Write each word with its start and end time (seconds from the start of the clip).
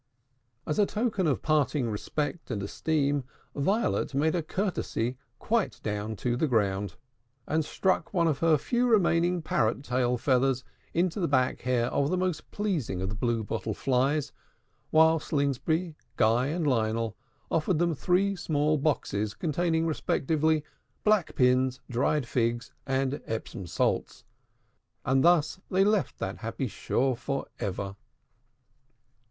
As 0.65 0.79
a 0.79 0.87
token 0.87 1.27
of 1.27 1.43
parting 1.43 1.87
respect 1.87 2.49
and 2.49 2.63
esteem, 2.63 3.23
Violet 3.53 4.15
made 4.15 4.33
a 4.33 4.41
courtesy 4.41 5.19
quite 5.37 5.79
down 5.83 6.15
to 6.15 6.35
the 6.35 6.47
ground, 6.47 6.95
and 7.47 7.63
stuck 7.63 8.11
one 8.11 8.27
of 8.27 8.39
her 8.39 8.57
few 8.57 8.87
remaining 8.87 9.43
parrot 9.43 9.83
tail 9.83 10.17
feathers 10.17 10.63
into 10.95 11.19
the 11.19 11.27
back 11.27 11.61
hair 11.61 11.85
of 11.93 12.09
the 12.09 12.17
most 12.17 12.49
pleasing 12.49 12.99
of 12.99 13.09
the 13.09 13.15
Blue 13.15 13.43
Bottle 13.43 13.75
Flies; 13.75 14.31
while 14.89 15.19
Slingsby, 15.19 15.93
Guy, 16.17 16.47
and 16.47 16.65
Lionel 16.65 17.15
offered 17.51 17.77
them 17.77 17.93
three 17.93 18.35
small 18.35 18.79
boxes, 18.79 19.35
containing, 19.35 19.85
respectively, 19.85 20.63
black 21.03 21.35
pins, 21.35 21.79
dried 21.91 22.27
figs, 22.27 22.73
and 22.87 23.21
Epsom 23.27 23.67
salts; 23.67 24.23
and 25.05 25.23
thus 25.23 25.59
they 25.69 25.83
left 25.83 26.17
that 26.17 26.37
happy 26.39 26.65
shore 26.67 27.15
forever. 27.15 27.95